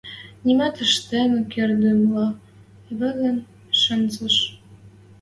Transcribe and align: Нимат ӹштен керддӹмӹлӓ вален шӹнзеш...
Нимат 0.45 0.75
ӹштен 0.85 1.31
керддӹмӹлӓ 1.51 2.27
вален 2.99 3.37
шӹнзеш... 3.79 4.35